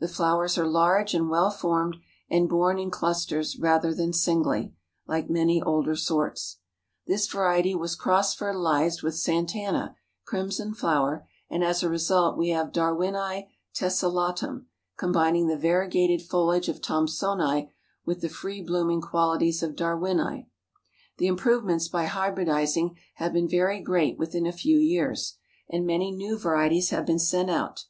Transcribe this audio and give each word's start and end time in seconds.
The 0.00 0.06
flowers 0.08 0.58
are 0.58 0.66
large 0.68 1.14
and 1.14 1.30
well 1.30 1.50
formed, 1.50 1.96
and 2.28 2.46
borne 2.46 2.78
in 2.78 2.90
clusters 2.90 3.58
rather 3.58 3.94
than 3.94 4.12
singly, 4.12 4.74
like 5.06 5.30
many 5.30 5.62
older 5.62 5.96
sorts. 5.96 6.58
This 7.06 7.26
variety 7.26 7.74
was 7.74 7.94
cross 7.96 8.34
fertilized 8.34 9.02
with 9.02 9.16
Santana, 9.16 9.96
crimson 10.26 10.74
flower, 10.74 11.26
and 11.48 11.64
as 11.64 11.82
a 11.82 11.88
result 11.88 12.36
we 12.36 12.50
have 12.50 12.70
Darwinii 12.70 13.48
tessellatum, 13.74 14.66
combining 14.98 15.46
the 15.46 15.56
variegated 15.56 16.20
foliage 16.20 16.68
of 16.68 16.82
Thomsonii 16.82 17.70
with 18.04 18.20
the 18.20 18.28
free 18.28 18.60
blooming 18.60 19.00
qualities 19.00 19.62
of 19.62 19.74
Darwinii. 19.74 20.48
The 21.16 21.28
improvements 21.28 21.88
by 21.88 22.04
hybridizing 22.08 22.98
have 23.14 23.32
been 23.32 23.48
very 23.48 23.80
great 23.80 24.18
within 24.18 24.44
a 24.46 24.52
few 24.52 24.76
years, 24.76 25.38
and 25.70 25.86
many 25.86 26.10
new 26.10 26.36
varieties 26.36 26.90
have 26.90 27.06
been 27.06 27.18
sent 27.18 27.48
out. 27.48 27.86